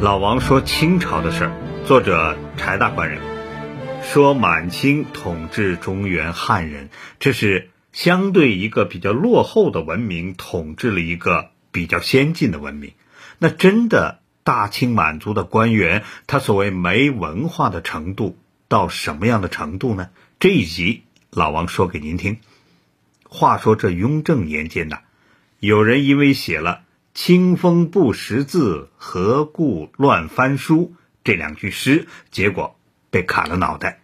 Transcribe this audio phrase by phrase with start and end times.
[0.00, 1.52] 老王说清朝的事儿，
[1.86, 3.20] 作者柴大官人
[4.02, 6.90] 说满清统治中原汉人，
[7.20, 12.94] 这是相对一个比较落后的文明统治了一个比较先进的文明。
[13.38, 18.36] 那真的大清满族的官员，他所谓没文化的程度
[18.66, 20.08] 到什么样的程度呢？
[20.40, 22.38] 这一集老王说给您听。
[23.28, 25.00] 话说这雍正年间呐，
[25.58, 26.82] 有人因为写了
[27.14, 32.78] “清风不识字，何故乱翻书”这两句诗，结果
[33.10, 34.00] 被砍了脑袋。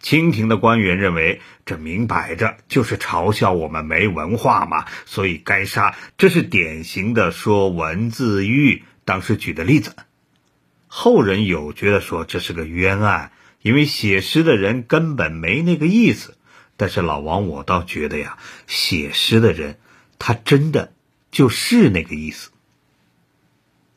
[0.00, 5.96] 清廷的官员认为，这明摆着就是嘲笑我们没文化嘛，所以该杀。
[6.18, 9.96] 这是典型的说文字狱当时举的例子。
[10.86, 16.36] 后人有觉得说这是个冤案，因为写诗的人根本没那个意思。
[16.76, 19.78] 但是老王，我倒觉得呀，写诗的人
[20.26, 20.94] 他真的
[21.30, 22.50] 就是那个意思。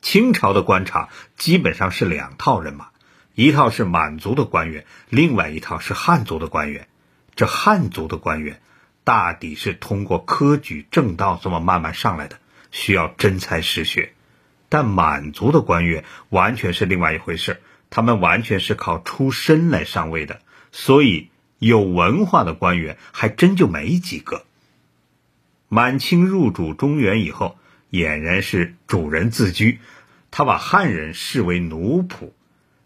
[0.02, 2.90] 清朝的官场基本上是两套人马。
[3.34, 6.90] 一套是满族的官员，另外一套是汉族的官员。
[7.38, 8.60] 这汉族的官员
[9.06, 12.40] 大抵是通过科举正道这么慢慢上来的，
[12.72, 14.12] 需要真才实学。
[14.68, 20.42] 但满族的官员完全是另外一回事，他们完全是靠出身来上位的，
[20.74, 24.44] 所以有文化的官员还真就没几个。
[25.70, 27.58] 满清入主中原以后，
[27.92, 29.80] 俨然是主人自居，
[30.32, 32.32] 他把汉人视为奴仆。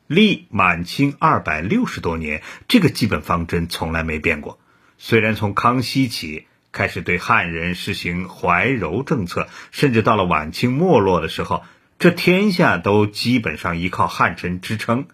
[0.07, 4.59] 历满清二百六十多年，这个基本方针从来没变过。
[4.97, 11.63] 虽然从康熙起开始对汉人实行怀柔政策，甚至到了晚清没落的时候，
[11.97, 15.05] 这天下都基本上依靠汉臣支撑，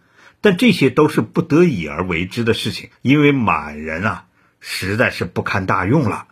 [0.41, 4.25] 但这些都是不得已而为之的事情，因为满人啊
[4.59, 6.27] 实在是不堪大用了。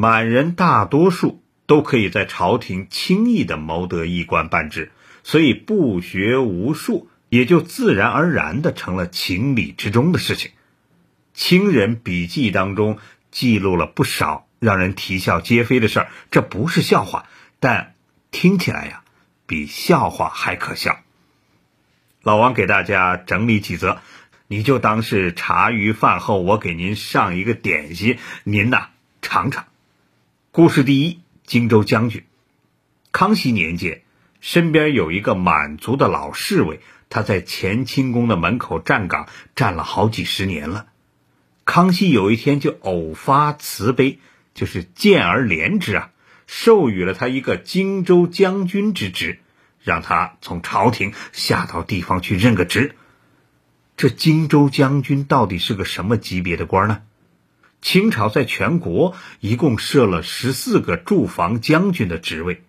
[0.00, 7.10] 满人大多数都可以在朝廷轻易的谋得一官半职，所以不学无术。
[7.28, 10.50] 也就自然而然的成了情理之中的事情。
[11.34, 12.98] 清人笔记当中
[13.30, 17.26] 记录了不少让人啼笑皆非的事儿，这不是笑话，
[17.60, 17.94] 但
[18.32, 19.04] 听起来呀，
[19.46, 20.98] 比笑话还可笑。
[22.22, 23.98] 老王给大家整理几则，
[24.48, 28.88] 你就当是茶余饭后我给您上一个点心，您呐
[29.22, 29.69] 尝尝。
[30.52, 32.24] 故事第一：荆州将军。
[33.12, 34.02] 康熙年间，
[34.40, 36.80] 身边有一个满族的老侍卫。
[37.08, 40.86] 他在乾清宫的门口站岗，站了好几十年了。
[41.64, 44.18] 康熙有一天就偶发慈悲，
[44.52, 46.10] 就是见而怜之啊，
[46.48, 49.38] 授予了他一个荆州将军之职，
[49.80, 52.96] 让他从朝廷下到地方去任个职。
[53.96, 57.02] 这荆州将军到底是个什么级别的官呢？
[57.82, 62.62] 清朝在全国一共设了十四个驻防将军的职位，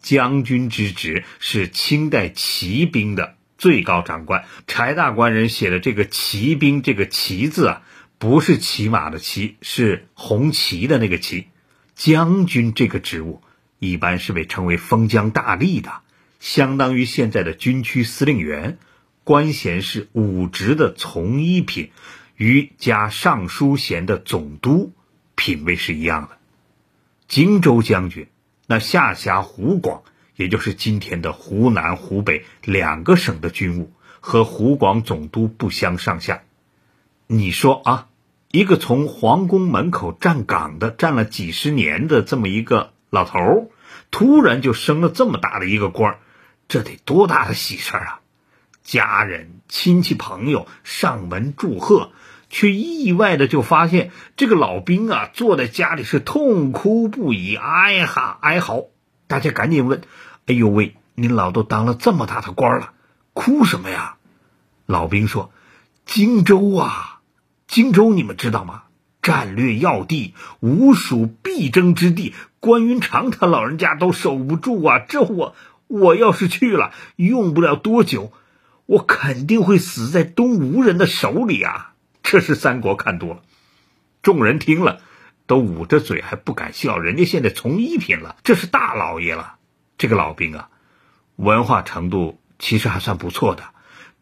[0.00, 3.36] 将军之职是清代骑兵的。
[3.58, 7.82] 最高长官柴大官人写的这个骑兵，这个骑字啊，
[8.18, 11.46] 不是骑马的骑，是红旗的那个旗。
[11.94, 13.40] 将军这个职务
[13.78, 16.00] 一般是被称为封疆大吏的，
[16.40, 18.78] 相当于现在的军区司令员，
[19.22, 21.92] 官衔是武职的从一品，
[22.42, 24.92] 与加尚书衔的总督
[25.36, 26.38] 品位是一样的。
[27.28, 28.26] 荆州将军
[28.66, 30.02] 那下辖湖广。
[30.34, 36.42] 也就是今天的湖南、湖北两个省的军务和湖广总督不相上下。
[37.26, 38.08] 你说啊，
[38.50, 43.70] 一个从皇宫门口站岗的、站了几十年的这么一个老头，
[44.10, 46.18] 突然就升了这么大的一个官儿，
[46.66, 48.20] 这得多大的喜事儿啊！
[48.82, 52.10] 家人、亲戚、朋友上门祝贺，
[52.52, 58.84] 却意外的就发现这个老兵啊，坐在家里是痛哭不已，哀哈哀嚎。
[59.26, 60.02] 大家赶紧问
[60.46, 62.92] ：“哎呦喂，您老都当了这么大的官了，
[63.32, 64.16] 哭什么呀？”
[64.84, 65.50] 老兵说
[66.04, 67.20] ：“荆州啊，
[67.66, 68.82] 荆州你们知道吗？
[69.22, 74.98] 战略要地，吴蜀必争之地，关云长他老人家都守不住啊！
[74.98, 75.54] 这我
[75.86, 78.30] 我要是去了，用不了多久，
[78.84, 81.91] 我肯定会死在东吴人的手里啊！
[82.32, 83.42] 这是三国看多了。”
[84.24, 85.00] 众人听了。
[85.44, 89.56] 都捂着嘴还不敢笑，人家现在从一品了，这是大老爷了。
[89.98, 90.70] 这个老兵啊，
[91.36, 93.64] 文化程度其实还算不错的，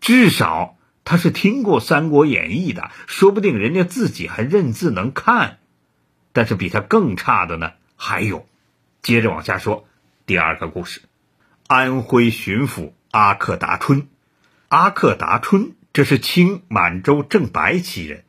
[0.01, 5.59] 至少他是听过《三国演义》的，说不定人家自己还认字能看。
[6.33, 8.47] 但是比他更差的呢还有。
[9.03, 9.87] 接着往下说，
[10.27, 11.03] 第二个故事：
[11.69, 14.09] 安徽巡抚阿克达春。
[14.69, 18.25] 阿克达春这是清满洲正白旗人，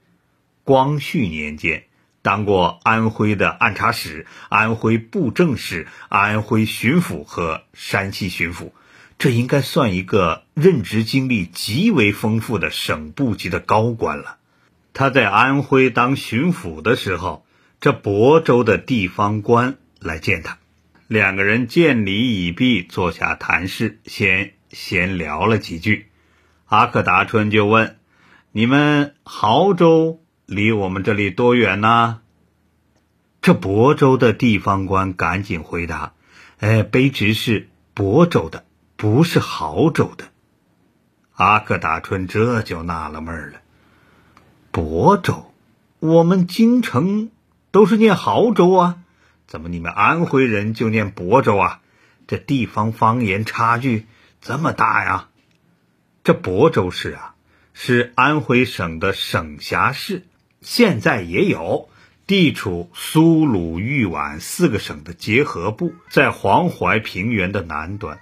[0.63, 1.83] 光绪年间。
[2.23, 8.71] 当过安徽的按察使、安徽布政使、安徽巡抚和山西巡抚，
[9.17, 14.37] 这应该算一个任职经历极为丰富的省部级的高官了。
[14.93, 17.43] 他在安徽当巡抚的时候，
[17.79, 20.59] 这亳州的地方官来见他，
[21.07, 26.10] 两个人见礼已毕，坐下谈事，先闲聊了几句。
[26.71, 27.97] 阿克达春就问
[28.53, 32.21] ：“你们亳州？”离我们这里多远呢？
[33.41, 36.13] 这亳州的地方官赶紧回答
[36.59, 38.63] ：“哎，卑职是亳州的，
[38.95, 40.29] 不是亳州的。”
[41.35, 43.59] 阿克达春这就纳了闷了
[44.71, 45.51] ：“亳州，
[45.99, 47.31] 我们京城
[47.71, 48.99] 都是念亳州啊，
[49.45, 51.81] 怎么你们安徽人就念亳州啊？
[52.27, 54.07] 这地方方言差距
[54.39, 55.27] 这么大呀？”
[56.23, 57.33] 这亳州市啊，
[57.73, 60.23] 是安徽省的省辖市。
[60.61, 61.89] 现在也有
[62.27, 68.19] 地处苏鲁豫皖四个省的结合部，在黄淮平原的南端。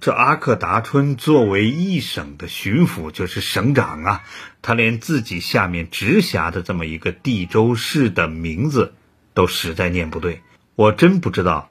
[0.00, 4.24] 这阿克达春作为一省的巡抚，就是省长啊，
[4.62, 8.94] 他连自己下面直辖的这么一个地州市的名字
[9.34, 10.40] 都实在念不对。
[10.74, 11.70] 我真不知道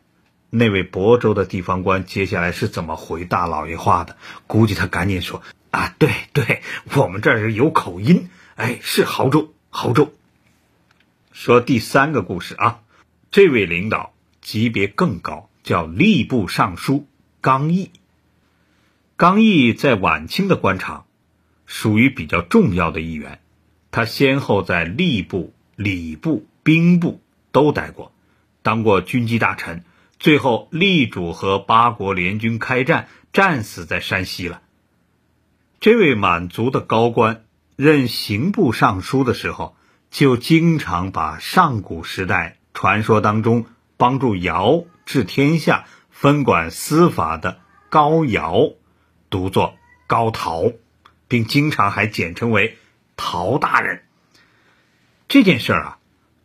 [0.52, 4.16] 那位亳州的地方官接下来是怎么回大老爷话的。
[4.46, 5.42] 估计他赶紧说
[5.72, 6.62] ：“啊，对对，
[6.96, 10.14] 我们这儿有口音，哎，是亳州。”亳州
[11.32, 12.82] 说第三个故事啊，
[13.32, 17.08] 这位领导级别更高，叫吏部尚书
[17.40, 17.90] 刚毅。
[19.16, 21.06] 刚毅在晚清的官场
[21.66, 23.40] 属于比较重要的一员，
[23.92, 27.22] 他先后在吏部、礼部、兵部
[27.54, 28.12] 都待过，
[28.62, 29.86] 当过军机大臣，
[30.20, 34.62] 最后力主和八国联军开战，战死在山西了。
[35.82, 37.44] 这位满族的高官。
[37.76, 39.76] 任刑部尚书的时候，
[40.12, 43.66] 就经常把上古时代传说当中
[43.98, 48.74] 帮助尧治天下、分管司法的高尧
[49.32, 49.74] 读作
[50.06, 50.72] 高陶，
[51.28, 52.78] 并经常还简称为
[53.18, 54.04] 陶大人。
[55.28, 55.98] 这件事儿啊，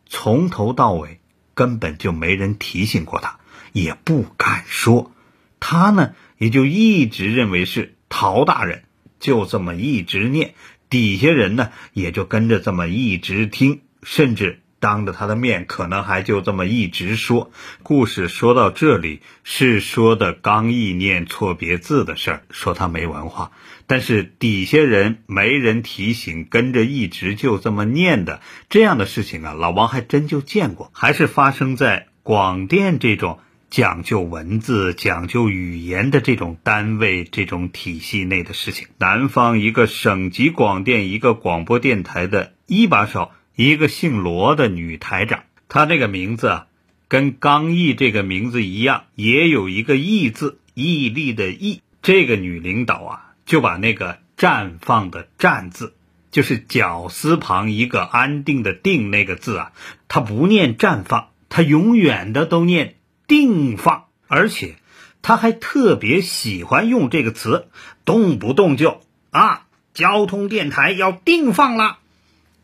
[0.07, 1.19] 从头到尾
[1.53, 3.37] 根本就没人提醒过他，
[3.71, 5.11] 也不敢说。
[5.59, 8.85] 他呢，也就一直认为是陶大人，
[9.19, 10.53] 就这么一直念。
[10.89, 17.51] 底下人呢，也就跟着这么一直听，甚至当着他的面，可能还就这么一直说。
[17.83, 23.51] 故事说到这里，是说的刚毅念错别字的事儿，说他没文化。
[23.85, 28.39] 但是底下人没人提醒，跟着一直就这么念的
[28.69, 33.39] 这样的事情啊，老王还真就见过，还是发生在广电这种。
[33.69, 46.67] 讲究文字、讲究语言的这种单位、这种体系内的事情，南方一个省级广电一个广播电台的一把手，一个姓罗的女台长，她这个名字啊，
[47.09, 51.81] 跟刚毅这个名字一样，也有一个毅字，毅力的毅。
[52.01, 55.93] 这个女领导啊，就把那个绽放的绽字，
[56.31, 59.71] 就是绞丝旁一个安定的定那个字啊，
[60.07, 62.93] 她不念绽放，她永远的都念。
[63.27, 64.75] 定放，而且
[65.21, 67.67] 他还特别喜欢用这个词，
[68.05, 69.01] 动不动就
[69.31, 71.97] 啊，交通电台要定放了。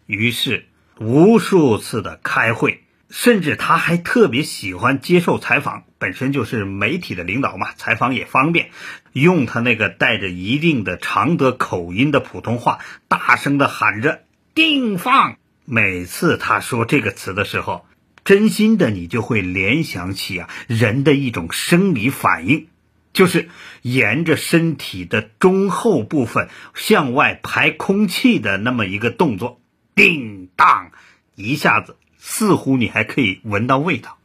[0.06, 0.66] 于是
[1.00, 8.70] 无数次的开会，甚至他还特别喜欢接受采访，本身就是媒体的领导嘛，采访也方便，
[9.12, 14.24] 用他那个带着一定的常德口音的普通话，大声的喊着
[14.56, 15.36] 定放。
[15.66, 17.86] 每次他说这个词的时候。
[18.24, 22.68] 真心的，你就会联想起啊，人的一种生理反应，
[23.12, 23.50] 就是
[23.82, 29.60] 沿着身体的中后部分向外排空气的那么一个动作，
[29.94, 30.92] 叮当，
[31.36, 34.18] 一下子似乎你还可以闻到味道。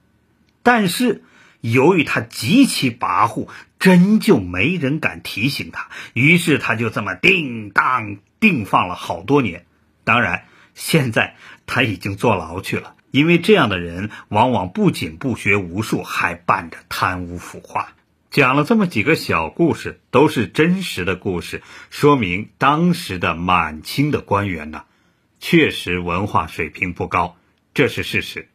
[0.62, 1.24] 但是
[1.60, 3.48] 由于他极其跋扈，
[3.80, 9.66] 真就没人敢提醒他，于是他就这么叮当定放了好多年。
[10.04, 11.36] 当然，现在
[11.66, 12.94] 他已经坐牢去了。
[13.10, 17.94] 因为这样的人往往不仅不学无术，还伴着贪污腐化。
[18.30, 24.82] 讲了这么几个小故事，都是真实的故事，说明当时的满清的官员呢，
[25.40, 27.36] 确实文化水平不高，
[27.72, 28.48] 这是事实。